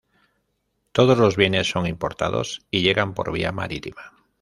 Todos 0.93 1.19
los 1.19 1.35
bienes 1.35 1.69
son 1.69 1.85
importados 1.85 2.65
y 2.71 2.81
llegan 2.81 3.13
por 3.13 3.31
vía 3.31 3.51
marítima. 3.51 4.13